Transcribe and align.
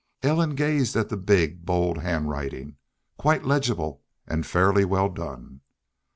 Ellen 0.23 0.55
gazed 0.55 0.95
at 0.95 1.09
the 1.09 1.15
big, 1.15 1.63
bold 1.63 1.99
hand 1.99 2.27
writing, 2.27 2.77
quite 3.17 3.45
legible 3.45 4.01
and 4.27 4.43
fairly 4.47 4.83
well 4.83 5.09
done. 5.09 5.61